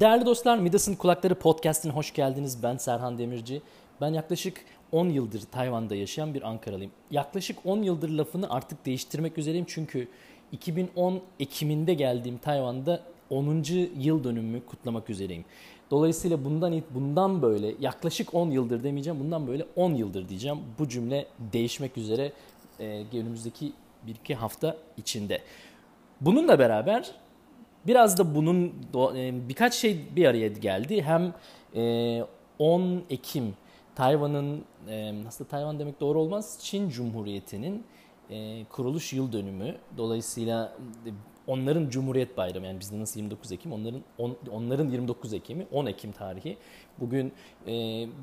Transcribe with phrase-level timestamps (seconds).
[0.00, 2.62] Değerli dostlar Midas'ın Kulakları Podcast'ine hoş geldiniz.
[2.62, 3.62] Ben Serhan Demirci.
[4.00, 6.92] Ben yaklaşık 10 yıldır Tayvan'da yaşayan bir Ankaralıyım.
[7.10, 10.08] Yaklaşık 10 yıldır lafını artık değiştirmek üzereyim çünkü
[10.52, 13.00] 2010 Ekim'inde geldiğim Tayvan'da
[13.30, 13.64] 10.
[13.98, 15.44] yıl dönümümü kutlamak üzereyim.
[15.90, 19.20] Dolayısıyla bundan bundan böyle yaklaşık 10 yıldır demeyeceğim.
[19.20, 20.58] Bundan böyle 10 yıldır diyeceğim.
[20.78, 22.32] Bu cümle değişmek üzere
[22.80, 23.72] e, önümüzdeki
[24.06, 25.40] bir iki hafta içinde.
[26.20, 27.14] Bununla beraber
[27.86, 28.74] biraz da bunun
[29.16, 31.02] e, birkaç şey bir araya geldi.
[31.02, 31.34] Hem
[31.74, 32.24] e,
[32.58, 33.54] 10 Ekim
[33.94, 37.84] Tayvan'ın e, nasıl Tayvan demek doğru olmaz Çin Cumhuriyeti'nin
[38.30, 39.76] e, kuruluş yıl dönümü.
[39.96, 40.76] Dolayısıyla
[41.06, 41.10] e,
[41.46, 46.12] onların Cumhuriyet Bayramı yani bizde nasıl 29 Ekim onların on, onların 29 Ekim'i 10 Ekim
[46.12, 46.56] tarihi.
[47.00, 47.32] Bugün
[47.66, 47.72] e,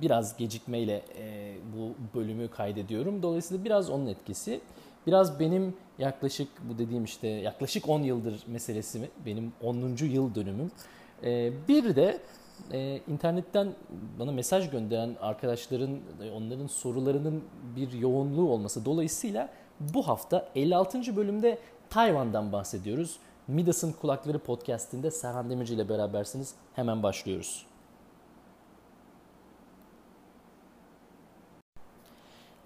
[0.01, 3.23] biraz gecikmeyle e, bu bölümü kaydediyorum.
[3.23, 4.61] Dolayısıyla biraz onun etkisi.
[5.07, 9.09] Biraz benim yaklaşık bu dediğim işte yaklaşık 10 yıldır meselesi mi?
[9.25, 9.95] Benim 10.
[10.01, 10.71] yıl dönümüm.
[11.23, 12.19] E, bir de
[12.71, 13.73] e, internetten
[14.19, 15.99] bana mesaj gönderen arkadaşların
[16.35, 17.43] onların sorularının
[17.75, 21.15] bir yoğunluğu olması dolayısıyla bu hafta 56.
[21.15, 21.57] bölümde
[21.89, 23.19] Tayvan'dan bahsediyoruz.
[23.47, 26.53] Midas'ın Kulakları podcastinde Serhan Demirci ile berabersiniz.
[26.73, 27.65] Hemen başlıyoruz.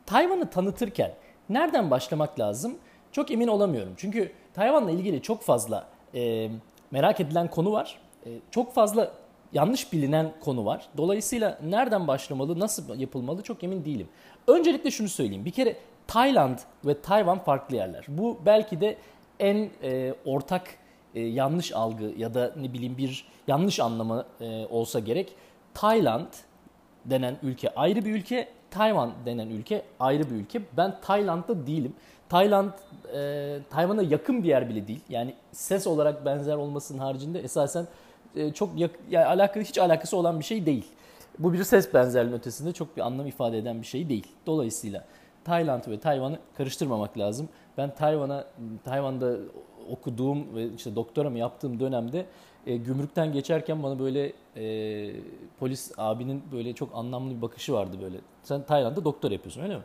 [0.05, 1.13] Tayvan'ı tanıtırken
[1.49, 2.75] nereden başlamak lazım?
[3.11, 3.93] Çok emin olamıyorum.
[3.97, 6.49] Çünkü Tayvan'la ilgili çok fazla e,
[6.91, 7.99] merak edilen konu var.
[8.25, 9.11] E, çok fazla
[9.53, 10.85] yanlış bilinen konu var.
[10.97, 14.07] Dolayısıyla nereden başlamalı, nasıl yapılmalı çok emin değilim.
[14.47, 15.45] Öncelikle şunu söyleyeyim.
[15.45, 15.77] Bir kere
[16.07, 18.05] Tayland ve Tayvan farklı yerler.
[18.07, 18.97] Bu belki de
[19.39, 20.77] en e, ortak
[21.15, 25.35] e, yanlış algı ya da ne bileyim bir yanlış anlamı e, olsa gerek.
[25.73, 26.27] Tayland
[27.05, 30.61] denen ülke ayrı bir ülke, Tayvan denen ülke ayrı bir ülke.
[30.77, 31.93] Ben Tayland'da değilim.
[32.29, 32.71] Tayland,
[33.15, 35.01] e, Tayvan'a yakın bir yer bile değil.
[35.09, 37.87] Yani ses olarak benzer olmasının haricinde esasen
[38.35, 40.85] e, çok yak, yani alakalı hiç alakası olan bir şey değil.
[41.39, 44.27] Bu bir ses benzerliğinin ötesinde çok bir anlam ifade eden bir şey değil.
[44.45, 45.05] Dolayısıyla
[45.43, 47.49] Tayland ve Tayvan'ı karıştırmamak lazım.
[47.77, 48.45] Ben Tayvan'a
[48.85, 49.35] Tayvan'da
[49.91, 52.25] okuduğum ve işte doktoramı yaptığım dönemde
[52.67, 55.15] e, gümrükten geçerken bana böyle e,
[55.59, 58.17] polis abinin böyle çok anlamlı bir bakışı vardı böyle.
[58.43, 59.83] Sen Tayland'da doktor yapıyorsun öyle mi?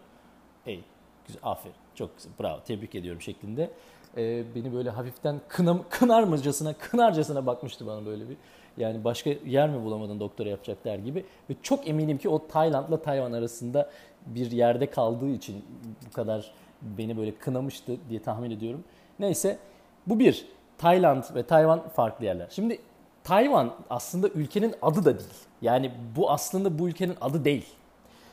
[0.66, 0.80] Ey
[1.26, 3.70] güzel aferin çok güzel bravo tebrik ediyorum şeklinde.
[4.16, 8.36] E, beni böyle hafiften kınam, kınarmacasına kınarcasına bakmıştı bana böyle bir.
[8.76, 11.24] Yani başka yer mi bulamadın doktora yapacak der gibi.
[11.50, 13.90] Ve çok eminim ki o Tayland'la Tayvan arasında
[14.26, 15.64] bir yerde kaldığı için
[16.08, 16.52] bu kadar
[16.82, 18.84] beni böyle kınamıştı diye tahmin ediyorum.
[19.18, 19.58] Neyse
[20.06, 20.46] bu bir.
[20.78, 22.48] Tayland ve Tayvan farklı yerler.
[22.50, 22.78] Şimdi
[23.24, 25.30] Tayvan aslında ülkenin adı da değil.
[25.62, 27.66] Yani bu aslında bu ülkenin adı değil.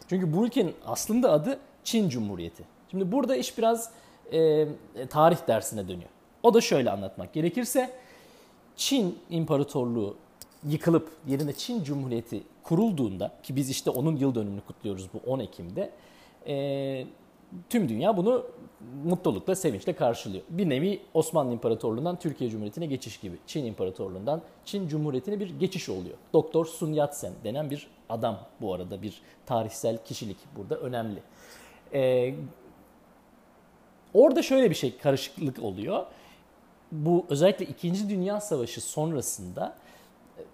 [0.10, 2.64] Çünkü bu ülkenin aslında adı Çin Cumhuriyeti.
[2.92, 3.92] Şimdi burada iş biraz
[4.32, 4.68] e,
[5.10, 6.10] tarih dersine dönüyor.
[6.44, 7.92] O da şöyle anlatmak gerekirse
[8.76, 10.16] Çin İmparatorluğu
[10.68, 15.92] yıkılıp yerine Çin Cumhuriyeti kurulduğunda ki biz işte onun yıl dönümünü kutluyoruz bu 10 Ekim'de
[16.48, 17.06] e,
[17.70, 18.46] tüm dünya bunu
[19.06, 20.44] mutlulukla, sevinçle karşılıyor.
[20.50, 23.38] Bir nevi Osmanlı İmparatorluğu'ndan Türkiye Cumhuriyeti'ne geçiş gibi.
[23.48, 26.18] Çin İmparatorluğu'ndan Çin Cumhuriyeti'ne bir geçiş oluyor.
[26.34, 31.20] Doktor Sun Yat-sen denen bir adam bu arada bir tarihsel kişilik burada önemli.
[31.94, 32.36] Ee,
[34.14, 36.06] orada şöyle bir şey karışıklık oluyor.
[36.92, 38.10] Bu özellikle 2.
[38.10, 39.76] Dünya Savaşı sonrasında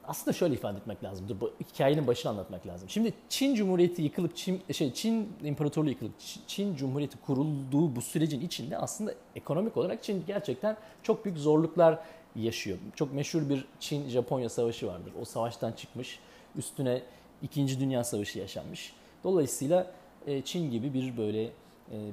[0.04, 1.30] aslında şöyle ifade etmek lazım.
[1.30, 2.90] Dur, bu hikayenin başını anlatmak lazım.
[2.90, 6.14] Şimdi Çin Cumhuriyeti yıkılıp Çin şey Çin İmparatorluğu yıkılıp
[6.48, 12.00] Çin Cumhuriyeti kurulduğu bu sürecin içinde aslında ekonomik olarak Çin gerçekten çok büyük zorluklar
[12.36, 12.78] yaşıyor.
[12.96, 15.14] Çok meşhur bir Çin-Japonya savaşı vardır.
[15.22, 16.20] O savaştan çıkmış.
[16.56, 17.02] Üstüne
[17.42, 17.80] 2.
[17.80, 18.94] Dünya Savaşı yaşanmış.
[19.24, 19.92] Dolayısıyla
[20.28, 21.50] e, Çin gibi bir böyle e,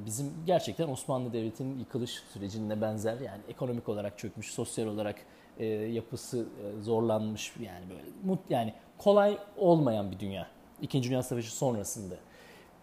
[0.07, 5.17] bizim gerçekten Osmanlı Devleti'nin yıkılış sürecine benzer yani ekonomik olarak çökmüş, sosyal olarak
[5.59, 10.47] e, yapısı e, zorlanmış yani böyle mut yani kolay olmayan bir dünya.
[10.83, 12.15] İkinci Dünya Savaşı sonrasında.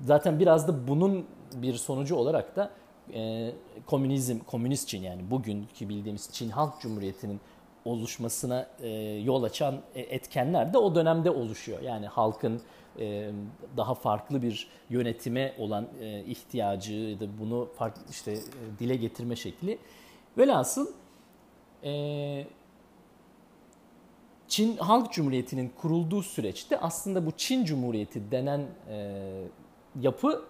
[0.02, 1.26] Zaten biraz da bunun
[1.56, 2.72] bir sonucu olarak da
[3.14, 3.52] e,
[3.86, 7.40] komünizm, komünist Çin yani bugünkü bildiğimiz Çin Halk Cumhuriyeti'nin
[7.86, 8.90] oluşmasına e,
[9.24, 11.82] yol açan e, etkenler de o dönemde oluşuyor.
[11.82, 12.62] Yani halkın
[13.00, 13.32] e,
[13.78, 18.40] daha farklı bir yönetime olan e, ihtiyacı ya da bunu farklı işte e,
[18.80, 19.78] dile getirme şekli.
[20.38, 20.88] Velhasıl
[21.84, 21.92] e,
[24.48, 29.48] Çin Halk Cumhuriyeti'nin kurulduğu süreçte aslında bu Çin Cumhuriyeti denen e,
[30.02, 30.46] yapı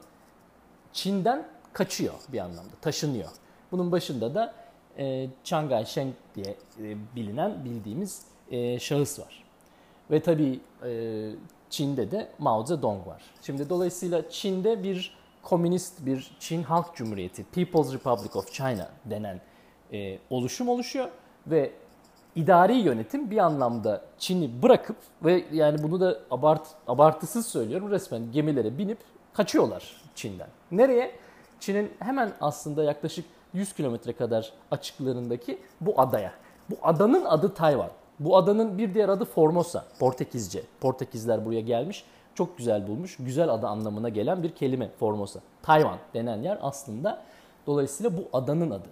[0.93, 3.29] Çin'den kaçıyor bir anlamda, taşınıyor.
[3.71, 4.53] Bunun başında da
[4.97, 9.43] e, Chiang Kai-shek diye e, bilinen, bildiğimiz e, şahıs var.
[10.11, 11.31] Ve tabii e,
[11.69, 13.23] Çin'de de Mao Zedong var.
[13.41, 19.41] Şimdi dolayısıyla Çin'de bir komünist bir Çin Halk Cumhuriyeti, People's Republic of China denen
[19.93, 21.09] e, oluşum oluşuyor
[21.47, 21.71] ve
[22.35, 28.77] idari yönetim bir anlamda Çin'i bırakıp ve yani bunu da abart, abartısız söylüyorum resmen gemilere
[28.77, 28.97] binip
[29.33, 30.47] kaçıyorlar Çin'den.
[30.71, 31.11] Nereye?
[31.59, 36.31] Çin'in hemen aslında yaklaşık 100 kilometre kadar açıklarındaki bu adaya.
[36.69, 37.89] Bu adanın adı Tayvan.
[38.19, 40.61] Bu adanın bir diğer adı Formosa, Portekizce.
[40.81, 42.05] Portekizler buraya gelmiş,
[42.35, 43.17] çok güzel bulmuş.
[43.19, 45.39] Güzel adı anlamına gelen bir kelime Formosa.
[45.63, 47.21] Tayvan denen yer aslında
[47.67, 48.87] dolayısıyla bu adanın adı.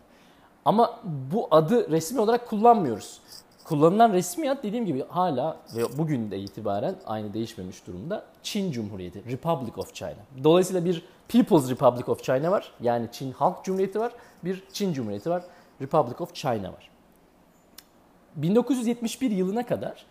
[0.65, 0.99] Ama
[1.33, 3.21] bu adı resmi olarak kullanmıyoruz.
[3.63, 9.23] Kullanılan resmi ad dediğim gibi hala ve bugün de itibaren aynı değişmemiş durumda Çin Cumhuriyeti,
[9.31, 10.43] Republic of China.
[10.43, 12.71] Dolayısıyla bir People's Republic of China var.
[12.81, 14.11] Yani Çin Halk Cumhuriyeti var.
[14.43, 15.43] Bir Çin Cumhuriyeti var.
[15.81, 16.89] Republic of China var.
[18.35, 20.05] 1971 yılına kadar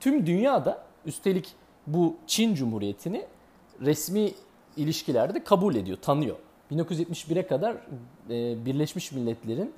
[0.00, 1.54] tüm dünyada üstelik
[1.86, 3.26] bu Çin Cumhuriyeti'ni
[3.80, 4.32] resmi
[4.76, 6.36] ilişkilerde kabul ediyor, tanıyor.
[6.72, 7.76] 1971'e kadar
[8.30, 9.72] e, Birleşmiş Milletler'in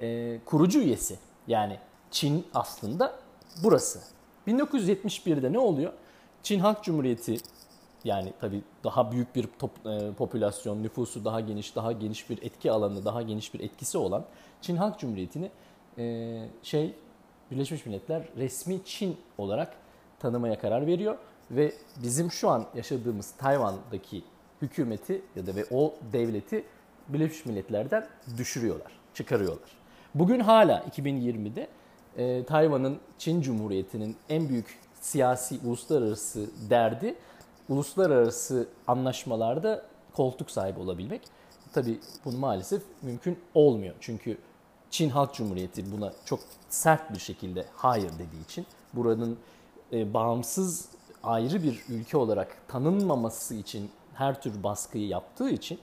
[0.00, 1.18] e, kurucu üyesi.
[1.46, 1.78] Yani
[2.10, 3.14] Çin aslında
[3.62, 4.00] burası.
[4.48, 5.92] 1971'de ne oluyor?
[6.42, 7.36] Çin Halk Cumhuriyeti
[8.04, 12.72] yani tabii daha büyük bir top, e, popülasyon, nüfusu daha geniş, daha geniş bir etki
[12.72, 14.24] alanı, daha geniş bir etkisi olan
[14.60, 15.50] Çin Halk Cumhuriyeti'ni
[15.98, 16.94] e, şey
[17.50, 19.72] Birleşmiş Milletler resmi Çin olarak
[20.18, 21.18] tanımaya karar veriyor
[21.50, 24.22] ve bizim şu an yaşadığımız Tayvan'daki
[24.62, 26.64] hükümeti ya da ve o devleti
[27.08, 28.08] Birleşmiş Milletler'den
[28.38, 29.79] düşürüyorlar, çıkarıyorlar.
[30.14, 31.68] Bugün hala 2020'de
[32.16, 37.14] e, Tayvan'ın Çin Cumhuriyeti'nin en büyük siyasi uluslararası derdi
[37.68, 41.20] uluslararası anlaşmalarda koltuk sahibi olabilmek.
[41.72, 43.94] Tabii bunu maalesef mümkün olmuyor.
[44.00, 44.38] Çünkü
[44.90, 49.38] Çin Halk Cumhuriyeti buna çok sert bir şekilde hayır dediği için buranın
[49.92, 50.88] e, bağımsız
[51.22, 55.78] ayrı bir ülke olarak tanınmaması için her tür baskıyı yaptığı için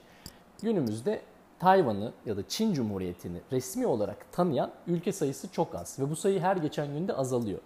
[0.62, 1.22] günümüzde
[1.58, 6.40] Tayvan'ı ya da Çin Cumhuriyeti'ni resmi olarak tanıyan ülke sayısı çok az ve bu sayı
[6.40, 7.58] her geçen günde azalıyor.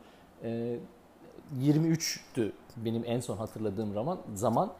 [0.45, 0.79] E,
[1.61, 4.73] 23'tü benim en son hatırladığım zaman zaman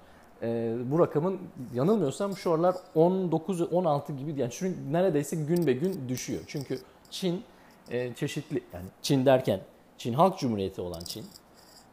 [0.43, 1.39] e, bu rakamın
[1.75, 6.41] yanılmıyorsam şu aralar 19-16 gibi yani şu neredeyse gün be gün düşüyor.
[6.47, 6.79] Çünkü
[7.11, 7.43] Çin
[7.91, 9.61] e, çeşitli yani Çin derken
[9.99, 11.25] Çin Halk Cumhuriyeti olan Çin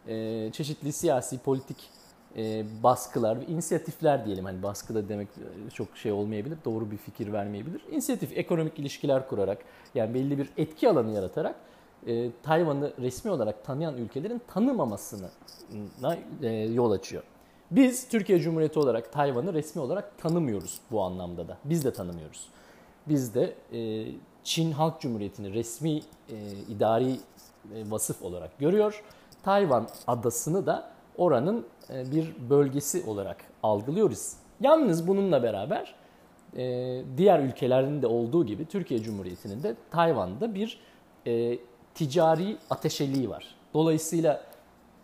[0.08, 1.78] e, çeşitli siyasi politik
[2.38, 5.28] e, baskılar inisiyatifler diyelim hani baskı da demek
[5.74, 7.82] çok şey olmayabilir doğru bir fikir vermeyebilir.
[7.92, 9.58] İnisiyatif ekonomik ilişkiler kurarak
[9.96, 11.56] yani belli bir etki alanı yaratarak
[12.08, 15.30] e, Tayvan'ı resmi olarak tanıyan ülkelerin tanımamasına
[16.42, 17.24] e, yol açıyor.
[17.72, 21.58] Biz Türkiye Cumhuriyeti olarak Tayvan'ı resmi olarak tanımıyoruz bu anlamda da.
[21.66, 22.50] Biz de tanımıyoruz.
[23.08, 24.08] Biz de e,
[24.44, 25.98] Çin Halk Cumhuriyeti'ni resmi
[26.30, 26.36] e,
[26.70, 29.04] idari e, vasıf olarak görüyor.
[29.44, 34.34] Tayvan adasını da oranın bir bölgesi olarak algılıyoruz.
[34.62, 35.96] Yalnız bununla beraber
[36.58, 40.80] e, diğer ülkelerin de olduğu gibi Türkiye Cumhuriyeti'nin de Tayvan'da bir
[41.28, 41.60] e,
[41.96, 43.56] ticari ateşeliği var.
[43.74, 44.42] Dolayısıyla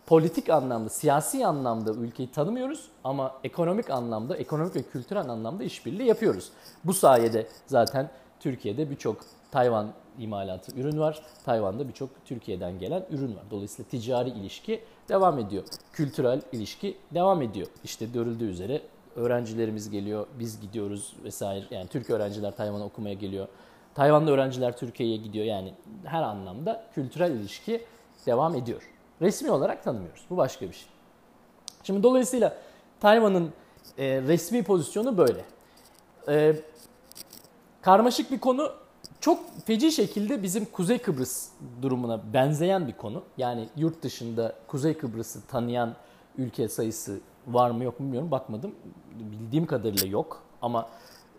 [0.06, 6.52] politik anlamda, siyasi anlamda ülkeyi tanımıyoruz ama ekonomik anlamda, ekonomik ve kültürel anlamda işbirliği yapıyoruz.
[6.84, 8.10] Bu sayede zaten
[8.40, 9.18] Türkiye'de birçok
[9.52, 9.88] Tayvan
[10.20, 11.22] imalatı ürün var.
[11.46, 13.44] Tayvan'da birçok Türkiye'den gelen ürün var.
[13.52, 15.64] Dolayısıyla ticari ilişki devam ediyor.
[15.94, 17.68] Kültürel ilişki devam ediyor.
[17.84, 18.82] İşte görüldüğü üzere
[19.16, 21.66] öğrencilerimiz geliyor, biz gidiyoruz vesaire.
[21.72, 23.48] Yani Türk öğrenciler Tayvan'a okumaya geliyor.
[23.96, 25.46] Tayvanlı öğrenciler Türkiye'ye gidiyor.
[25.46, 25.74] Yani
[26.04, 27.86] her anlamda kültürel ilişki
[28.26, 28.90] devam ediyor.
[29.22, 30.26] Resmi olarak tanımıyoruz.
[30.30, 30.88] Bu başka bir şey.
[31.84, 32.58] Şimdi dolayısıyla
[33.00, 33.54] Tayvan'ın
[33.98, 35.46] e, resmi pozisyonu böyle.
[36.28, 36.56] E,
[37.82, 38.72] karmaşık bir konu.
[39.26, 41.50] Çok feci şekilde bizim Kuzey Kıbrıs
[41.82, 43.24] durumuna benzeyen bir konu.
[43.38, 45.96] Yani yurt dışında Kuzey Kıbrıs'ı tanıyan
[46.38, 48.32] ülke sayısı var mı yok mu bilmiyorum.
[48.32, 48.76] Bakmadım.
[49.20, 50.44] Bildiğim kadarıyla yok.
[50.62, 50.90] Ama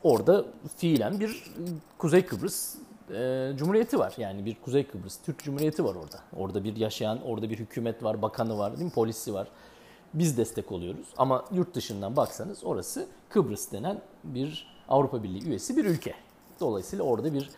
[0.03, 0.45] orada
[0.77, 1.53] fiilen bir
[1.99, 2.75] Kuzey Kıbrıs
[3.15, 4.15] e, Cumhuriyeti var.
[4.19, 6.19] Yani bir Kuzey Kıbrıs Türk Cumhuriyeti var orada.
[6.37, 8.93] Orada bir yaşayan, orada bir hükümet var, bakanı var, değil mi?
[8.93, 9.49] Polisi var.
[10.15, 11.07] Biz destek oluyoruz.
[11.17, 16.26] Ama yurt dışından baksanız orası Kıbrıs denen bir Avrupa Birliği üyesi bir ülke.
[16.61, 17.51] Dolayısıyla orada bir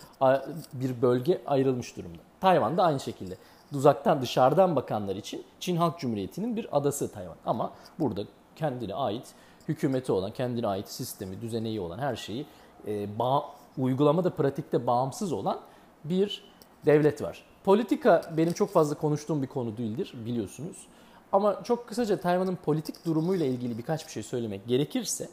[0.72, 2.18] bir bölge ayrılmış durumda.
[2.40, 3.36] Tayvan da aynı şekilde.
[3.74, 7.36] Uzaktan dışarıdan bakanlar için Çin Halk Cumhuriyeti'nin bir adası Tayvan.
[7.46, 8.22] Ama burada
[8.56, 9.26] kendine ait
[9.68, 12.46] hükümeti olan, kendine ait sistemi, düzeneği olan her şeyi
[12.86, 13.44] e, bağ,
[13.78, 15.60] uygulamada, pratikte bağımsız olan
[16.04, 16.44] bir
[16.86, 17.44] devlet var.
[17.64, 20.86] Politika benim çok fazla konuştuğum bir konu değildir biliyorsunuz.
[21.32, 25.28] Ama çok kısaca Tayvan'ın politik durumuyla ilgili birkaç bir şey söylemek gerekirse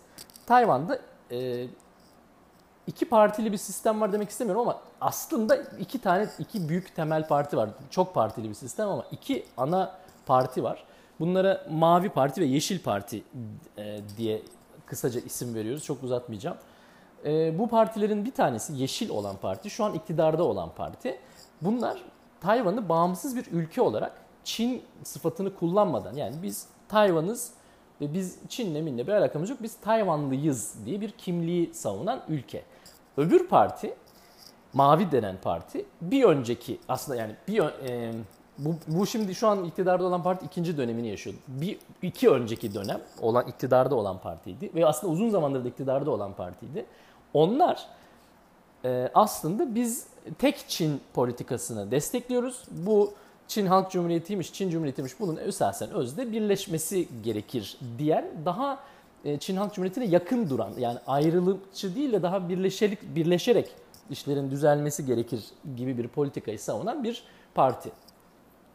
[0.45, 1.00] Tayvan'da
[1.31, 1.67] e,
[2.88, 7.58] iki partili bir sistem var demek istemiyorum ama aslında iki tane iki büyük temel parti
[7.58, 7.70] var.
[7.89, 10.84] Çok partili bir sistem ama iki ana parti var.
[11.20, 13.24] Bunlara Mavi Parti ve Yeşil Parti
[13.77, 14.42] e, diye
[14.86, 15.84] kısaca isim veriyoruz.
[15.84, 16.58] Çok uzatmayacağım.
[17.25, 21.20] E, bu partilerin bir tanesi Yeşil olan parti, şu an iktidarda olan parti.
[21.62, 22.04] Bunlar
[22.42, 24.12] Tayvan'ı bağımsız bir ülke olarak
[24.44, 27.51] Çin sıfatını kullanmadan yani biz Tayvan'ız
[28.02, 32.64] ve biz Çin'le minle bir alakamız yok biz Tayvanlıyız diye bir kimliği savunan ülke.
[33.18, 33.94] Öbür parti
[34.74, 38.12] Mavi denen parti bir önceki aslında yani bir e,
[38.58, 41.36] bu, bu şimdi şu an iktidarda olan parti ikinci dönemini yaşıyor.
[41.48, 46.34] Bir iki önceki dönem olan iktidarda olan partiydi ve aslında uzun zamandır da iktidarda olan
[46.34, 46.86] partiydi.
[47.34, 47.86] Onlar
[48.86, 52.64] e, aslında biz tek Çin politikasını destekliyoruz.
[52.72, 53.14] Bu
[53.48, 58.80] Çin Halk Cumhuriyeti'ymiş, Çin Cumhuriyeti'ymiş bunun esasen özde birleşmesi gerekir diyen daha
[59.25, 63.75] e, Çin Halk Cumhuriyeti'ne yakın duran yani ayrılıkçı değil de daha birleşerek, birleşerek
[64.10, 65.44] işlerin düzelmesi gerekir
[65.75, 67.24] gibi bir politikayı savunan bir
[67.56, 67.92] parti.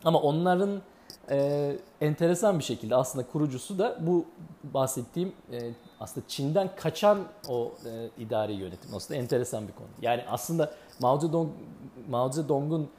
[0.05, 0.83] Ama onların
[1.31, 4.25] e, enteresan bir şekilde aslında kurucusu da bu
[4.65, 8.95] bahsettiğim e, aslında Çin'den kaçan o e, idari yönetim.
[8.95, 9.89] Aslında enteresan bir konu.
[10.03, 11.49] Yani aslında Mao Zedong,
[12.09, 12.91] Mao Zedong'un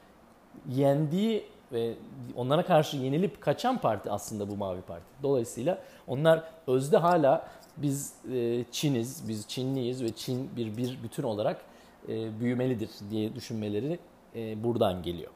[0.68, 1.94] yendiği ve
[2.36, 5.04] onlara karşı yenilip kaçan parti aslında bu Mavi Parti.
[5.22, 11.60] Dolayısıyla onlar özde hala biz e, Çiniz, biz Çinliyiz ve Çin bir bir bütün olarak
[12.08, 13.98] e, büyümelidir diye düşünmeleri
[14.34, 15.30] e, buradan geliyor.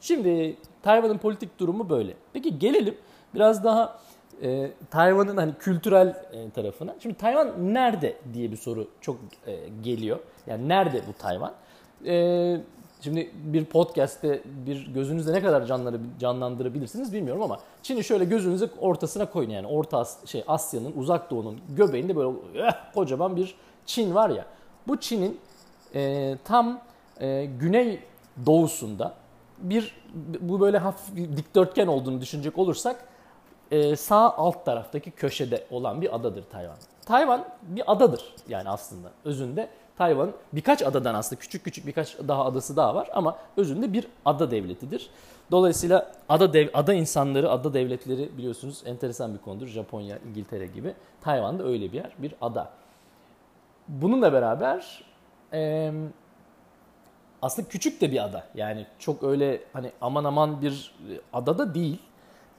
[0.00, 2.14] Şimdi Tayvan'ın politik durumu böyle.
[2.32, 2.94] Peki gelelim
[3.34, 4.00] biraz daha
[4.42, 6.94] e, Tayvan'ın hani kültürel e, tarafına.
[7.02, 9.16] Şimdi Tayvan nerede diye bir soru çok
[9.46, 10.18] e, geliyor.
[10.46, 11.52] Yani nerede bu Tayvan?
[12.06, 12.56] E,
[13.00, 19.30] şimdi bir podcast'te bir gözünüzde ne kadar canları canlandırabilirsiniz bilmiyorum ama Çin'i şöyle gözünüzü ortasına
[19.30, 23.54] koyun yani Orta As şey Asya'nın, Uzak Doğu'nun göbeğinde böyle eh, kocaman bir
[23.86, 24.46] Çin var ya.
[24.88, 25.40] Bu Çin'in
[25.94, 26.80] e, tam
[27.20, 28.00] e, güney
[28.46, 29.14] doğusunda
[29.58, 29.94] bir
[30.40, 33.04] bu böyle hafif bir dikdörtgen olduğunu düşünecek olursak
[33.70, 36.76] e, sağ alt taraftaki köşede olan bir adadır Tayvan.
[37.06, 39.68] Tayvan bir adadır yani aslında özünde.
[40.00, 44.50] Tayvan birkaç adadan aslında küçük küçük birkaç daha adası daha var ama özünde bir ada
[44.50, 45.10] devletidir.
[45.50, 49.66] Dolayısıyla ada dev, ada insanları, ada devletleri biliyorsunuz enteresan bir konudur.
[49.66, 50.94] Japonya, İngiltere gibi.
[51.20, 52.70] Tayvan da öyle bir yer, bir ada.
[53.88, 55.04] Bununla beraber
[55.52, 55.92] e,
[57.42, 58.44] aslında küçük de bir ada.
[58.54, 60.94] Yani çok öyle hani aman aman bir
[61.32, 61.98] ada da değil.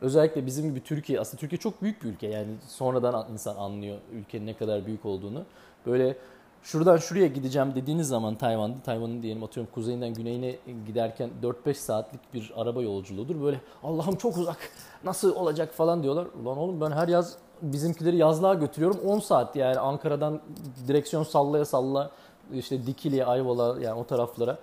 [0.02, 2.28] Özellikle bizim gibi Türkiye, aslında Türkiye çok büyük bir ülke.
[2.28, 5.44] Yani sonradan insan anlıyor ülkenin ne kadar büyük olduğunu.
[5.86, 6.18] Böyle
[6.64, 10.56] şuradan şuraya gideceğim dediğiniz zaman Tayvan'da, Tayvan'ın diyelim atıyorum kuzeyinden güneyine
[10.88, 13.42] giderken 4-5 saatlik bir araba yolculuğudur.
[13.42, 14.58] Böyle Allah'ım çok uzak
[15.04, 16.28] nasıl olacak falan diyorlar.
[16.44, 20.42] Ulan oğlum ben her yaz bizimkileri yazlığa götürüyorum 10 saat yani Ankara'dan
[20.88, 22.12] direksiyon sallaya salla
[22.54, 24.58] işte Dikili, Ayvalı yani o taraflara.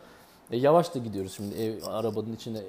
[0.50, 2.58] E, yavaş da gidiyoruz şimdi ev arabanın içine.
[2.58, 2.64] E,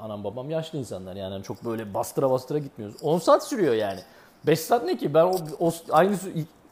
[0.00, 2.96] anam babam yaşlı insanlar yani çok böyle bastıra bastıra gitmiyoruz.
[3.02, 4.00] 10 saat sürüyor yani.
[4.46, 5.14] 5 saat ne ki?
[5.14, 6.16] Ben o, o aynı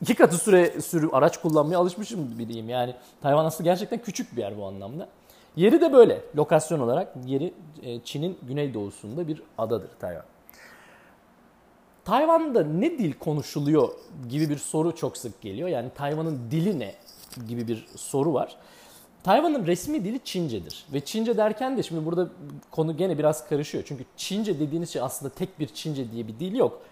[0.01, 2.69] iki katı süre sürü araç kullanmaya alışmışım biriyim.
[2.69, 5.09] Yani Tayvan aslında gerçekten küçük bir yer bu anlamda.
[5.57, 6.23] Yeri de böyle.
[6.37, 10.25] Lokasyon olarak yeri e, Çin'in güneydoğusunda bir adadır Tayvan.
[12.05, 13.89] Tayvan'da ne dil konuşuluyor
[14.29, 15.69] gibi bir soru çok sık geliyor.
[15.69, 16.95] Yani Tayvan'ın dili ne
[17.49, 18.57] gibi bir soru var.
[19.23, 20.87] Tayvan'ın resmi dili Çincedir.
[20.93, 22.29] Ve Çince derken de şimdi burada
[22.71, 23.85] konu gene biraz karışıyor.
[23.87, 26.83] Çünkü Çince dediğiniz şey aslında tek bir Çince diye bir dil yok.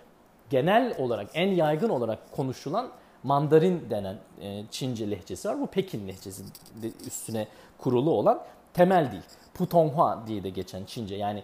[0.50, 2.88] Genel olarak en yaygın olarak konuşulan
[3.22, 5.60] Mandarin denen e, Çince lehçesi var.
[5.60, 6.42] Bu Pekin lehçesi
[7.06, 7.48] üstüne
[7.78, 8.42] kurulu olan
[8.74, 9.20] temel dil.
[9.54, 11.42] Putonghua diye de geçen Çince yani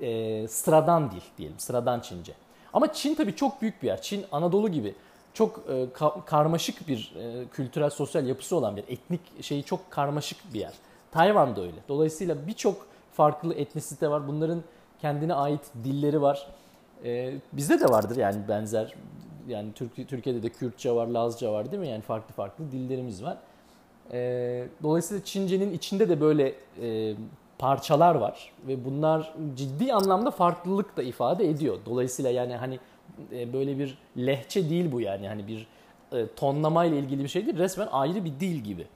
[0.00, 2.32] e, sıradan dil diyelim sıradan Çince.
[2.72, 4.02] Ama Çin tabii çok büyük bir yer.
[4.02, 4.94] Çin Anadolu gibi
[5.34, 10.54] çok e, ka- karmaşık bir e, kültürel sosyal yapısı olan bir etnik şeyi çok karmaşık
[10.54, 10.72] bir yer.
[11.12, 11.76] Tayvan da öyle.
[11.88, 14.28] Dolayısıyla birçok farklı etnisite var.
[14.28, 14.62] Bunların
[15.00, 16.46] kendine ait dilleri var.
[17.04, 18.94] E, bizde de vardır yani benzer.
[19.48, 21.88] Yani Türk, Türkiye'de de Kürtçe var, Lazca var değil mi?
[21.88, 23.36] Yani farklı farklı dillerimiz var.
[24.12, 27.14] E, dolayısıyla Çince'nin içinde de böyle e,
[27.58, 31.78] parçalar var ve bunlar ciddi anlamda farklılık da ifade ediyor.
[31.86, 32.78] Dolayısıyla yani hani
[33.32, 35.28] e, böyle bir lehçe değil bu yani.
[35.28, 35.66] Hani bir
[36.12, 37.58] e, tonlama ile ilgili bir şey değil.
[37.58, 38.86] Resmen ayrı bir dil gibi.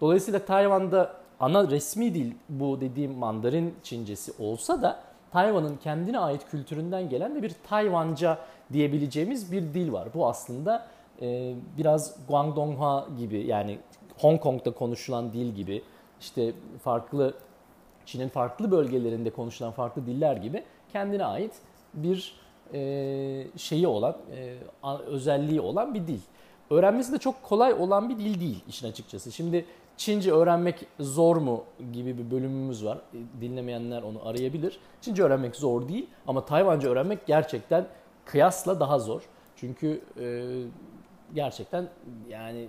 [0.00, 5.00] Dolayısıyla Tayvan'da ana resmi dil bu dediğim Mandarin Çincesi olsa da
[5.32, 8.38] Tayvan'ın kendine ait kültüründen gelen de bir Tayvanca
[8.72, 10.08] diyebileceğimiz bir dil var.
[10.14, 10.86] Bu aslında
[11.22, 13.78] e, biraz Guangdonghua gibi yani
[14.18, 15.82] Hong Kong'da konuşulan dil gibi
[16.20, 17.34] işte farklı
[18.06, 20.62] Çin'in farklı bölgelerinde konuşulan farklı diller gibi
[20.92, 21.52] kendine ait
[21.94, 22.34] bir
[22.74, 24.56] e, şeyi olan, e,
[25.06, 26.20] özelliği olan bir dil.
[26.70, 29.32] Öğrenmesi de çok kolay olan bir dil değil işin açıkçası.
[29.32, 29.64] Şimdi
[29.96, 32.96] Çince öğrenmek zor mu gibi bir bölümümüz var.
[32.96, 34.78] E, dinlemeyenler onu arayabilir.
[35.00, 37.86] Çince öğrenmek zor değil ama Tayvanca öğrenmek gerçekten
[38.24, 39.22] kıyasla daha zor.
[39.56, 40.46] Çünkü e,
[41.34, 41.88] gerçekten
[42.28, 42.68] yani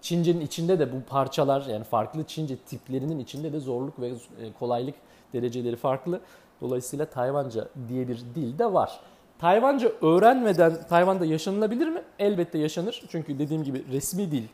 [0.00, 4.12] Çince'nin içinde de bu parçalar yani farklı Çince tiplerinin içinde de zorluk ve
[4.58, 4.94] kolaylık
[5.32, 6.20] dereceleri farklı.
[6.60, 9.00] Dolayısıyla Tayvanca diye bir dil de var.
[9.38, 12.02] Tayvanca öğrenmeden Tayvan'da yaşanılabilir mi?
[12.18, 13.02] Elbette yaşanır.
[13.08, 14.44] Çünkü dediğim gibi resmi dil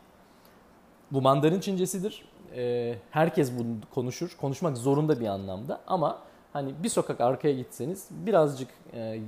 [1.11, 2.25] bu Mandarin Çincesidir.
[2.55, 4.37] Ee, herkes bunu konuşur.
[4.41, 5.81] Konuşmak zorunda bir anlamda.
[5.87, 6.19] Ama
[6.53, 9.19] hani bir sokak arkaya gitseniz birazcık e,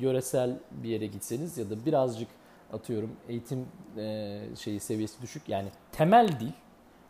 [0.00, 2.28] yöresel bir yere gitseniz ya da birazcık
[2.72, 6.52] atıyorum eğitim e, şeyi seviyesi düşük yani temel dil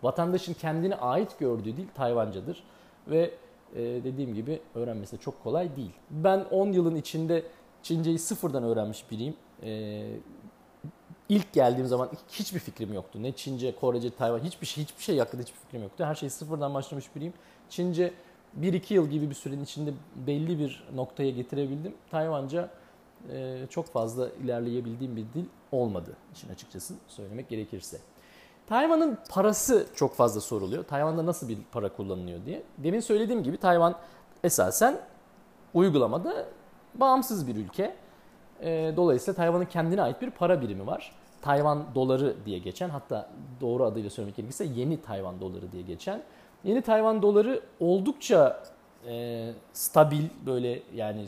[0.02, 2.64] vatandaşın kendine ait gördüğü dil Tayvancadır
[3.08, 3.30] ve
[3.74, 5.92] e, dediğim gibi öğrenmesi de çok kolay değil.
[6.10, 7.42] Ben 10 yılın içinde
[7.82, 9.34] Çinceyi sıfırdan öğrenmiş biriyim.
[11.28, 13.22] İlk geldiğim zaman hiçbir fikrim yoktu.
[13.22, 16.04] Ne Çince, Korece, Tayvan hiçbir şey hiçbir şey hakkında hiçbir fikrim yoktu.
[16.04, 17.32] Her şeyi sıfırdan başlamış biriyim.
[17.70, 18.14] Çince
[18.60, 21.94] 1-2 yıl gibi bir sürenin içinde belli bir noktaya getirebildim.
[22.10, 22.70] Tayvanca
[23.32, 27.98] e, çok fazla ilerleyebildiğim bir dil olmadı için açıkçası söylemek gerekirse.
[28.66, 30.84] Tayvan'ın parası çok fazla soruluyor.
[30.84, 32.62] Tayvan'da nasıl bir para kullanılıyor diye.
[32.78, 33.94] Demin söylediğim gibi Tayvan
[34.44, 35.00] esasen
[35.74, 36.46] uygulamada
[36.94, 37.96] bağımsız bir ülke.
[38.60, 41.12] E, dolayısıyla Tayvan'ın kendine ait bir para birimi var.
[41.42, 43.30] Tayvan doları diye geçen hatta
[43.60, 46.22] doğru adıyla söylemek gerekirse yeni Tayvan doları diye geçen.
[46.64, 48.62] Yeni Tayvan doları oldukça
[49.08, 51.26] e, stabil böyle yani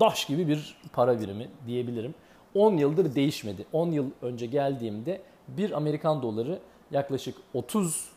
[0.00, 2.14] daş gibi bir para birimi diyebilirim.
[2.54, 3.66] 10 yıldır değişmedi.
[3.72, 6.58] 10 yıl önce geldiğimde bir Amerikan doları
[6.90, 8.10] yaklaşık 30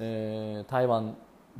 [0.00, 1.04] e, Tayvan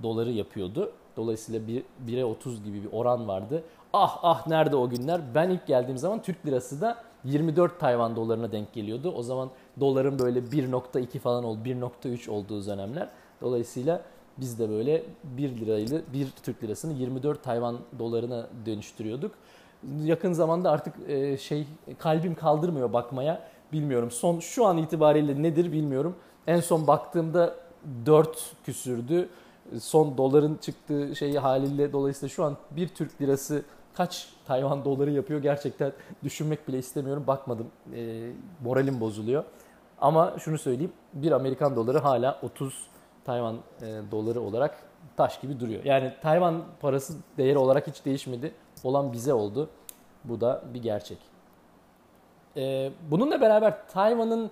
[0.03, 0.93] doları yapıyordu.
[1.17, 1.61] Dolayısıyla
[2.07, 3.63] 1'e 30 gibi bir oran vardı.
[3.99, 5.21] Ah ah nerede o günler?
[5.35, 9.15] Ben ilk geldiğim zaman Türk lirası da 24 Tayvan dolarına denk geliyordu.
[9.17, 9.51] O zaman
[9.81, 13.09] doların böyle 1.2 falan oldu, 1.3 olduğu dönemler.
[13.41, 14.03] Dolayısıyla
[14.39, 19.33] biz de böyle 1 lirayla 1 Türk lirasını 24 Tayvan dolarına dönüştürüyorduk.
[20.05, 21.67] Yakın zamanda artık e, şey
[21.99, 23.43] kalbim kaldırmıyor bakmaya.
[23.73, 24.11] Bilmiyorum.
[24.11, 26.17] Son şu an itibariyle nedir bilmiyorum.
[26.47, 27.55] En son baktığımda
[28.07, 29.29] 4 küsürdü.
[29.81, 33.63] Son doların çıktığı şey haliyle dolayısıyla şu an bir Türk lirası
[33.97, 35.93] kaç Tayvan doları yapıyor gerçekten
[36.25, 37.25] düşünmek bile istemiyorum.
[37.27, 37.71] Bakmadım.
[37.95, 38.31] E,
[38.65, 39.45] moralim bozuluyor.
[40.01, 40.93] Ama şunu söyleyeyim.
[41.13, 42.89] Bir Amerikan doları hala 30
[43.25, 44.79] Tayvan e, doları olarak
[45.17, 45.85] taş gibi duruyor.
[45.85, 48.55] Yani Tayvan parası değeri olarak hiç değişmedi.
[48.85, 49.69] Olan bize oldu.
[50.25, 51.19] Bu da bir gerçek.
[52.57, 54.51] E, bununla beraber Tayvan'ın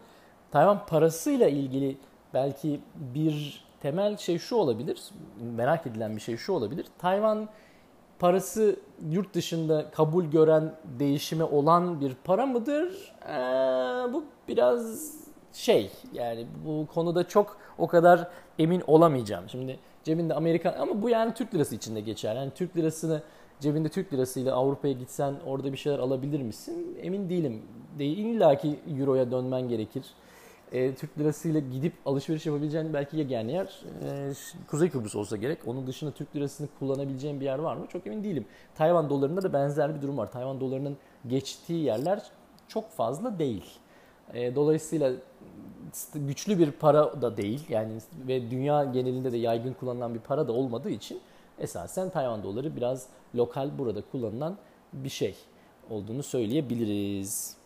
[0.51, 1.97] Tayvan parasıyla ilgili
[2.35, 5.03] belki bir temel şey şu olabilir.
[5.41, 6.87] Merak edilen bir şey şu olabilir.
[6.99, 7.49] Tayvan
[8.25, 8.77] parası
[9.11, 13.13] yurt dışında kabul gören değişime olan bir para mıdır?
[13.29, 15.13] Ee, bu biraz
[15.53, 19.49] şey yani bu konuda çok o kadar emin olamayacağım.
[19.49, 22.37] Şimdi cebinde Amerikan ama bu yani Türk lirası içinde geçer.
[22.37, 23.23] Yani Türk lirasını
[23.61, 26.99] cebinde Türk lirasıyla Avrupa'ya gitsen orada bir şeyler alabilir misin?
[27.03, 27.63] Emin değilim.
[27.99, 30.05] Değil, İlla ki Euro'ya dönmen gerekir.
[30.73, 34.33] E, Türk lirasıyla gidip alışveriş yapabileceğin belki yegane yer e,
[34.71, 35.59] Kuzey Kıbrıs olsa gerek.
[35.67, 37.87] Onun dışında Türk lirasını kullanabileceğin bir yer var mı?
[37.87, 38.47] Çok emin değilim.
[38.75, 40.33] Tayvan dolarında da benzer bir durum var.
[40.33, 40.97] Tayvan dolarının
[41.29, 42.23] geçtiği yerler
[42.69, 43.65] çok fazla değil.
[44.35, 45.13] E, dolayısıyla
[46.15, 47.93] güçlü bir para da değil yani
[48.29, 51.21] ve dünya genelinde de yaygın kullanılan bir para da olmadığı için
[51.59, 54.57] esasen Tayvan doları biraz lokal burada kullanılan
[54.93, 55.35] bir şey
[55.91, 57.57] olduğunu söyleyebiliriz.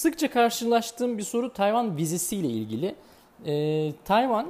[0.00, 2.94] Sıkça karşılaştığım bir soru Tayvan vizesiyle ilgili.
[3.46, 4.46] Ee, Tayvan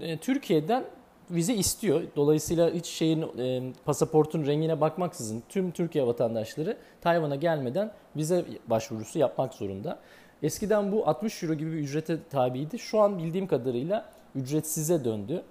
[0.00, 0.84] e, Türkiye'den
[1.30, 2.02] vize istiyor.
[2.16, 9.54] Dolayısıyla hiç şeyin e, pasaportun rengine bakmaksızın tüm Türkiye vatandaşları Tayvan'a gelmeden vize başvurusu yapmak
[9.54, 9.98] zorunda.
[10.42, 12.78] Eskiden bu 60 euro gibi bir ücrete tabiydi.
[12.78, 14.04] Şu an bildiğim kadarıyla
[14.34, 15.42] ücretsize döndü.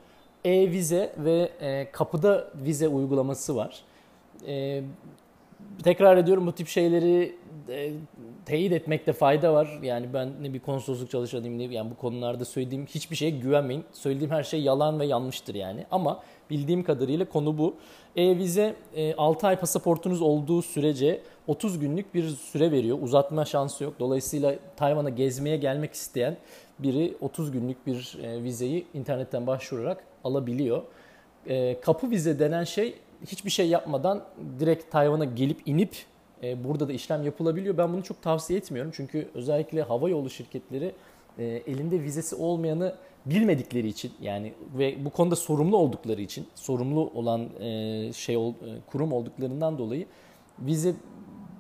[0.46, 3.84] E-vize ve e, kapıda vize uygulaması var.
[4.48, 4.84] E,
[5.84, 7.36] tekrar ediyorum bu tip şeyleri
[7.70, 7.94] e,
[8.46, 9.80] teyit etmekte fayda var.
[9.84, 13.84] Yani ben ne bir konsolosluk çalışanıyım ne yani bu konularda söylediğim hiçbir şeye güvenmeyin.
[13.92, 15.86] Söylediğim her şey yalan ve yanlıştır yani.
[15.92, 17.76] Ama bildiğim kadarıyla konu bu.
[18.16, 22.98] E-vize e, 6 ay pasaportunuz olduğu sürece 30 günlük bir süre veriyor.
[23.02, 23.94] Uzatma şansı yok.
[24.00, 26.38] Dolayısıyla Tayvan'a gezmeye gelmek isteyen
[26.80, 30.82] biri 30 günlük bir e, vizeyi internetten başvurarak alabiliyor.
[31.48, 34.24] E, kapı vize denen şey hiçbir şey yapmadan
[34.60, 35.96] direkt Tayvan'a gelip inip
[36.44, 37.78] e, burada da işlem yapılabiliyor.
[37.78, 38.92] Ben bunu çok tavsiye etmiyorum.
[38.96, 40.96] Çünkü özellikle hava yolu şirketleri
[41.40, 42.96] e, elinde vizesi olmayanı
[43.26, 48.56] bilmedikleri için yani ve bu konuda sorumlu oldukları için sorumlu olan e, şey ol, e,
[48.92, 50.06] kurum olduklarından dolayı
[50.60, 50.96] vize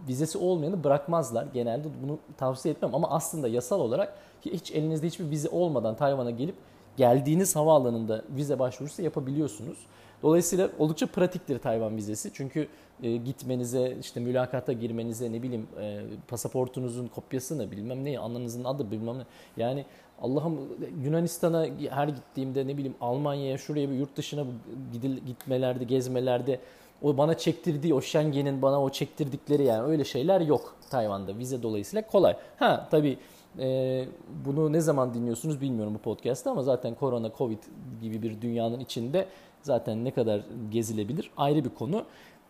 [0.08, 1.48] vizesi olmayanı bırakmazlar.
[1.54, 6.56] Genelde bunu tavsiye etmem ama aslında yasal olarak hiç elinizde hiçbir vize olmadan Tayvan'a gelip
[6.98, 9.78] geldiğiniz havaalanında vize başvurusu yapabiliyorsunuz.
[10.24, 12.32] Dolayısıyla oldukça pratiktir Tayvan vizesi.
[12.34, 12.68] Çünkü
[13.04, 19.18] e, gitmenize, işte mülakata girmenize ne bileyim e, pasaportunuzun kopyasını bilmem ne, ananızın adı bilmem
[19.18, 19.24] ne.
[19.58, 19.86] Yani
[20.22, 20.60] Allah'ım
[21.04, 24.46] Yunanistan'a her gittiğimde ne bileyim Almanya'ya şuraya bir yurt dışına
[24.94, 26.60] gidil, gitmelerde, gezmelerde
[27.02, 32.08] o bana çektirdiği o Schengen'in bana o çektirdikleri yani öyle şeyler yok Tayvan'da vize dolayısıyla
[32.08, 32.38] kolay.
[32.60, 33.18] Ha tabii
[33.60, 34.06] e,
[34.46, 37.60] bunu ne zaman dinliyorsunuz bilmiyorum bu podcast'ta ama zaten korona, covid
[38.02, 39.28] gibi bir dünyanın içinde
[39.62, 40.42] zaten ne kadar
[40.72, 42.04] gezilebilir ayrı bir konu.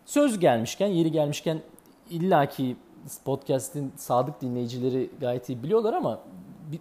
[0.04, 1.60] Söz gelmişken, yeri gelmişken
[2.10, 2.76] illaki
[3.24, 6.20] podcast'in sadık dinleyicileri gayet iyi biliyorlar ama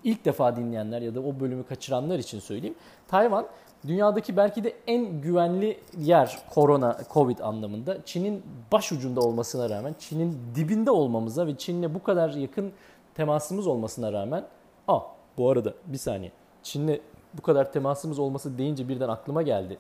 [0.04, 2.76] ilk defa dinleyenler ya da o bölümü kaçıranlar için söyleyeyim.
[3.08, 3.46] Tayvan
[3.88, 7.98] dünyadaki belki de en güvenli yer korona, covid anlamında.
[8.06, 12.72] Çin'in baş ucunda olmasına rağmen, Çin'in dibinde olmamıza ve Çin'le bu kadar yakın
[13.18, 14.46] temasımız olmasına rağmen...
[14.88, 15.00] Aa
[15.38, 16.32] bu arada bir saniye.
[16.64, 17.00] Çin'le
[17.34, 19.78] bu kadar temasımız olması deyince birden aklıma geldi.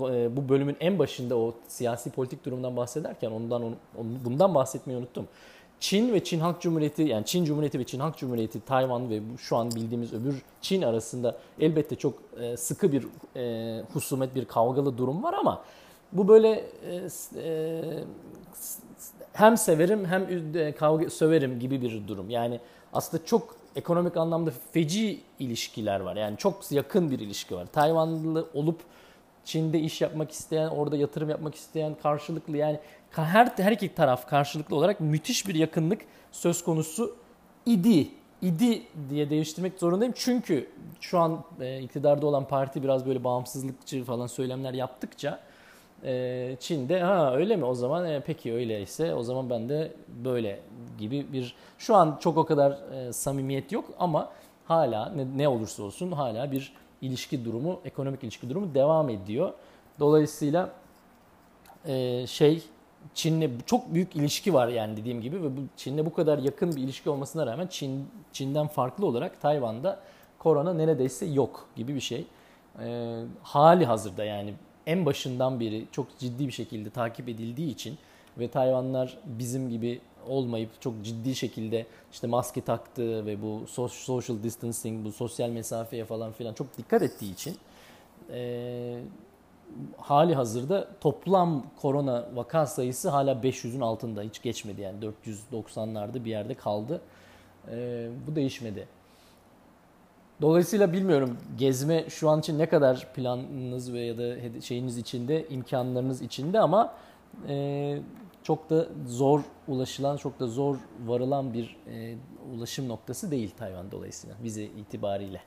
[0.00, 3.74] E, bu bölümün en başında o siyasi politik durumdan bahsederken ondan onu,
[4.24, 5.28] bundan bahsetmeyi unuttum.
[5.80, 9.56] Çin ve Çin Halk Cumhuriyeti yani Çin Cumhuriyeti ve Çin Halk Cumhuriyeti, Tayvan ve şu
[9.56, 15.22] an bildiğimiz öbür Çin arasında elbette çok e, sıkı bir e, husumet, bir kavgalı durum
[15.22, 15.62] var ama
[16.12, 16.64] bu böyle
[19.36, 20.26] hem severim hem
[20.72, 22.30] kavga söverim gibi bir durum.
[22.30, 22.60] Yani
[22.92, 26.16] aslında çok ekonomik anlamda feci ilişkiler var.
[26.16, 27.66] Yani çok yakın bir ilişki var.
[27.66, 28.80] Tayvanlı olup
[29.44, 34.76] Çin'de iş yapmak isteyen, orada yatırım yapmak isteyen karşılıklı yani her her iki taraf karşılıklı
[34.76, 36.00] olarak müthiş bir yakınlık
[36.32, 37.16] söz konusu
[37.66, 38.08] idi.
[38.42, 40.14] İdi diye değiştirmek zorundayım.
[40.16, 40.70] Çünkü
[41.00, 45.40] şu an e, iktidarda olan parti biraz böyle bağımsızlıkçı falan söylemler yaptıkça
[46.04, 49.92] e, Çin'de ha öyle mi o zaman e, peki öyleyse o zaman ben de
[50.24, 50.60] böyle
[50.98, 54.30] gibi bir şu an çok o kadar e, samimiyet yok ama
[54.64, 59.52] hala ne, ne olursa olsun hala bir ilişki durumu, ekonomik ilişki durumu devam ediyor.
[60.00, 60.70] Dolayısıyla
[61.86, 62.62] e, şey
[63.14, 66.82] Çin'le çok büyük ilişki var yani dediğim gibi ve bu Çin'le bu kadar yakın bir
[66.82, 70.00] ilişki olmasına rağmen Çin Çin'den farklı olarak Tayvan'da
[70.38, 72.26] korona neredeyse yok gibi bir şey.
[72.82, 74.54] E, hali hazırda yani
[74.86, 77.98] en başından beri çok ciddi bir şekilde takip edildiği için
[78.38, 85.04] ve Tayvanlar bizim gibi olmayıp çok ciddi şekilde işte maske taktığı ve bu social distancing,
[85.04, 87.56] bu sosyal mesafeye falan filan çok dikkat ettiği için
[88.30, 89.00] e,
[89.96, 94.98] hali hazırda toplam korona vaka sayısı hala 500'ün altında hiç geçmedi yani
[95.52, 97.00] 490'larda bir yerde kaldı.
[97.70, 98.88] E, bu değişmedi.
[100.40, 106.22] Dolayısıyla bilmiyorum gezme şu an için ne kadar planınız ve ya da şeyiniz içinde, imkanlarınız
[106.22, 106.94] içinde ama
[107.48, 107.98] e,
[108.42, 112.14] çok da zor ulaşılan, çok da zor varılan bir e,
[112.56, 115.40] ulaşım noktası değil Tayvan dolayısıyla vize itibariyle.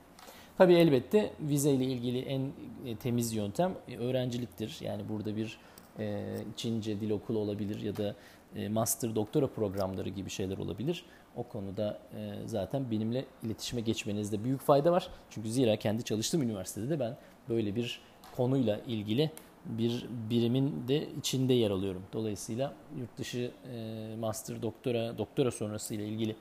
[0.58, 2.40] Tabii elbette vize ile ilgili en
[2.86, 4.78] e, temiz yöntem e, öğrenciliktir.
[4.80, 5.58] Yani burada bir
[5.98, 8.14] e, Çince dil okulu olabilir ya da
[8.56, 11.04] e, master doktora programları gibi şeyler olabilir.
[11.36, 15.08] O konuda e, zaten benimle iletişime geçmenizde büyük fayda var.
[15.30, 17.16] Çünkü zira kendi çalıştığım üniversitede de ben
[17.48, 18.00] böyle bir
[18.36, 19.30] konuyla ilgili
[19.64, 22.02] bir birimin de içinde yer alıyorum.
[22.12, 26.36] Dolayısıyla yurt dışı e, master, doktora, doktora sonrası ile ilgili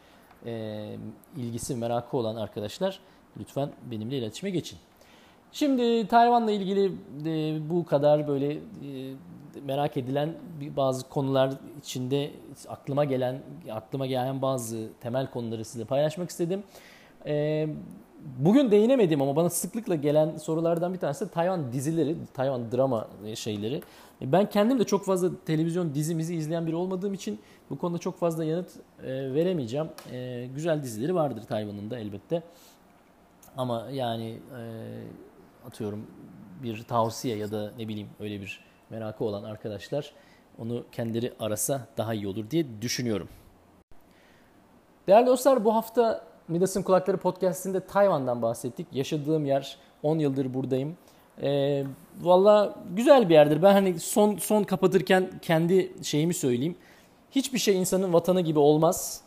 [0.45, 0.95] e,
[1.37, 2.99] ilgisi, merakı olan arkadaşlar
[3.39, 4.79] lütfen benimle iletişime geçin.
[5.51, 6.91] Şimdi Tayvan'la ilgili
[7.25, 8.59] e, bu kadar böyle e,
[9.65, 10.33] merak edilen
[10.77, 12.31] bazı konular içinde
[12.67, 13.39] aklıma gelen
[13.71, 16.63] aklıma gelen bazı temel konuları size paylaşmak istedim.
[17.25, 17.67] E,
[18.37, 23.81] bugün değinemedim ama bana sıklıkla gelen sorulardan bir tanesi Tayvan dizileri, Tayvan drama şeyleri.
[24.21, 28.43] Ben kendim de çok fazla televizyon dizimizi izleyen biri olmadığım için bu konuda çok fazla
[28.43, 28.69] yanıt
[29.03, 29.87] e, veremeyeceğim.
[30.11, 32.43] E, güzel dizileri vardır Tayvan'ın da elbette.
[33.57, 34.61] Ama yani e,
[35.69, 36.07] atıyorum
[36.63, 40.13] bir tavsiye ya da ne bileyim öyle bir merakı olan arkadaşlar
[40.59, 43.29] onu kendileri arasa daha iyi olur diye düşünüyorum.
[45.07, 48.87] Değerli dostlar bu hafta Midas'ın Kulakları Podcast'inde Tayvan'dan bahsettik.
[48.91, 50.97] Yaşadığım yer 10 yıldır buradayım.
[51.41, 51.83] E,
[52.21, 53.61] Valla güzel bir yerdir.
[53.61, 56.75] Ben hani son son kapatırken kendi şeyimi söyleyeyim.
[57.31, 59.21] Hiçbir şey insanın vatanı gibi olmaz.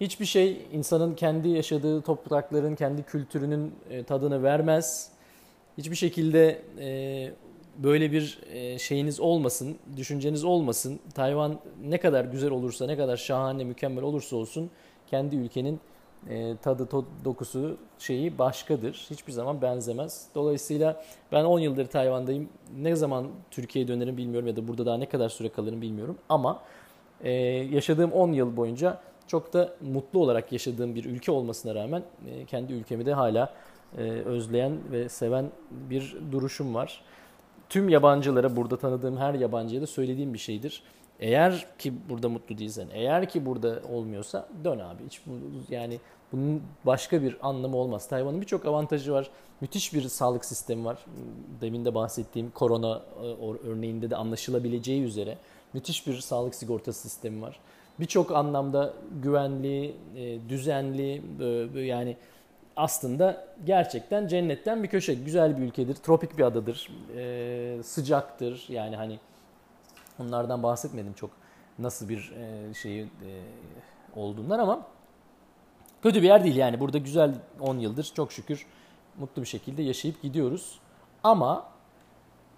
[0.00, 5.17] Hiçbir şey insanın kendi yaşadığı toprakların, kendi kültürünün e, tadını vermez.
[5.78, 7.30] Hiçbir şekilde e,
[7.78, 11.00] böyle bir e, şeyiniz olmasın, düşünceniz olmasın.
[11.14, 14.70] Tayvan ne kadar güzel olursa, ne kadar şahane, mükemmel olursa olsun
[15.06, 15.80] kendi ülkenin
[16.28, 19.06] e, tadı, to, dokusu şeyi başkadır.
[19.10, 20.26] Hiçbir zaman benzemez.
[20.34, 22.48] Dolayısıyla ben 10 yıldır Tayvan'dayım.
[22.78, 26.18] Ne zaman Türkiye'ye dönerim bilmiyorum ya da burada daha ne kadar süre kalırım bilmiyorum.
[26.28, 26.62] Ama
[27.20, 27.30] e,
[27.72, 32.72] yaşadığım 10 yıl boyunca çok da mutlu olarak yaşadığım bir ülke olmasına rağmen e, kendi
[32.72, 33.54] ülkemi de hala
[33.98, 37.02] e, özleyen ve seven bir duruşum var.
[37.68, 40.82] Tüm yabancılara, burada tanıdığım her yabancıya da söylediğim bir şeydir
[41.20, 45.04] eğer ki burada mutlu değilsen, eğer ki burada olmuyorsa dön abi.
[45.06, 45.20] Hiç
[45.70, 45.98] yani
[46.32, 48.08] Bunun başka bir anlamı olmaz.
[48.08, 49.30] Tayvan'ın birçok avantajı var.
[49.60, 51.04] Müthiş bir sağlık sistemi var.
[51.60, 55.38] Demin de bahsettiğim korona e, örneğinde de anlaşılabileceği üzere
[55.72, 57.60] müthiş bir sağlık sigortası sistemi var.
[58.00, 61.22] Birçok anlamda güvenli, e, düzenli
[61.74, 62.16] e, yani
[62.76, 65.14] aslında gerçekten cennetten bir köşe.
[65.14, 66.90] Güzel bir ülkedir, tropik bir adadır,
[67.82, 68.66] sıcaktır.
[68.68, 69.18] Yani hani
[70.18, 71.30] onlardan bahsetmedim çok
[71.78, 72.32] nasıl bir
[72.82, 73.08] şeyi
[74.16, 74.86] olduğundan ama
[76.02, 76.80] kötü bir yer değil yani.
[76.80, 78.66] Burada güzel 10 yıldır çok şükür
[79.18, 80.78] mutlu bir şekilde yaşayıp gidiyoruz.
[81.24, 81.66] Ama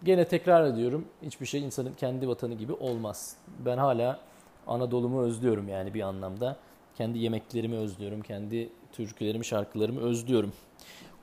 [0.05, 3.37] gene tekrar ediyorum hiçbir şey insanın kendi vatanı gibi olmaz.
[3.59, 4.21] Ben hala
[4.67, 6.57] Anadolu'mu özlüyorum yani bir anlamda.
[6.99, 10.53] Kendi yemeklerimi özlüyorum, kendi türkülerimi, şarkılarımı özlüyorum.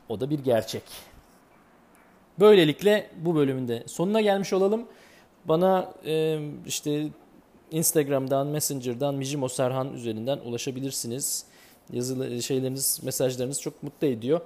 [0.09, 0.83] O da bir gerçek.
[2.39, 4.85] Böylelikle bu bölümünde sonuna gelmiş olalım.
[5.45, 7.07] Bana e, işte
[7.71, 11.45] Instagram'dan, Messenger'dan Mijimo Serhan üzerinden ulaşabilirsiniz.
[11.93, 14.41] Yazılı şeyleriniz, mesajlarınız çok mutlu ediyor.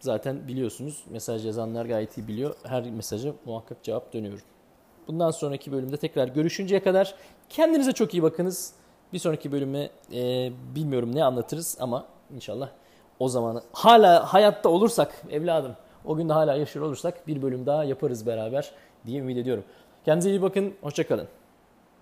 [0.00, 2.54] Zaten biliyorsunuz mesaj yazanlar gayet iyi biliyor.
[2.62, 4.44] Her mesaja muhakkak cevap dönüyorum.
[5.08, 7.14] Bundan sonraki bölümde tekrar görüşünceye kadar
[7.48, 8.72] kendinize çok iyi bakınız.
[9.12, 12.68] Bir sonraki bölüme e, bilmiyorum ne anlatırız ama inşallah
[13.18, 17.84] o zaman hala hayatta olursak evladım o gün de hala yaşıyor olursak bir bölüm daha
[17.84, 18.70] yaparız beraber
[19.06, 19.64] diye ümit ediyorum.
[20.04, 20.74] Kendinize iyi bakın.
[20.80, 21.28] Hoşçakalın.